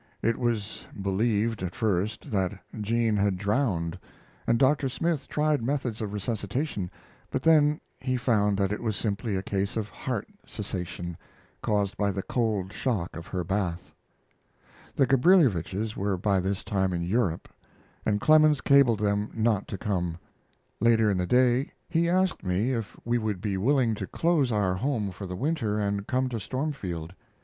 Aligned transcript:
It 0.23 0.39
was 0.39 0.87
believed, 0.99 1.61
at 1.61 1.75
first; 1.75 2.31
that 2.31 2.57
Jean 2.79 3.17
had 3.17 3.37
drowned, 3.37 3.99
and 4.47 4.57
Dr. 4.57 4.89
Smith 4.89 5.27
tried 5.27 5.61
methods 5.61 6.01
of 6.01 6.11
resuscitation; 6.11 6.89
but 7.29 7.43
then 7.43 7.79
he 7.99 8.17
found 8.17 8.57
that 8.57 8.71
it 8.71 8.81
was 8.81 8.95
simply 8.95 9.35
a 9.35 9.43
case 9.43 9.77
of 9.77 9.89
heart 9.89 10.27
cessation 10.43 11.17
caused 11.61 11.97
by 11.97 12.09
the 12.09 12.23
cold 12.23 12.73
shock 12.73 13.15
of 13.15 13.27
her 13.27 13.43
bath. 13.43 13.93
The 14.95 15.05
Gabrilowitsches 15.05 15.95
were 15.95 16.17
by 16.17 16.39
this 16.39 16.63
time 16.63 16.93
in 16.93 17.03
Europe, 17.03 17.47
and 18.03 18.19
Clemens 18.19 18.59
cabled 18.59 19.01
them 19.01 19.29
not 19.35 19.67
to 19.67 19.77
come. 19.77 20.17
Later 20.79 21.11
in 21.11 21.17
the 21.19 21.27
day 21.27 21.73
he 21.87 22.09
asked 22.09 22.43
me 22.43 22.73
if 22.73 22.97
we 23.05 23.19
would 23.19 23.39
be 23.39 23.55
willing 23.55 23.93
to 23.93 24.07
close 24.07 24.51
our 24.51 24.73
home 24.73 25.11
for 25.11 25.27
the 25.27 25.35
winter 25.35 25.77
and 25.79 26.07
come 26.07 26.27
to 26.29 26.39
Stormfield. 26.39 27.13